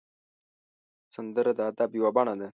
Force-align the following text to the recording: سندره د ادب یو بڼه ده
سندره 1.13 1.51
د 1.57 1.59
ادب 1.69 1.89
یو 1.99 2.07
بڼه 2.15 2.33
ده 2.39 2.47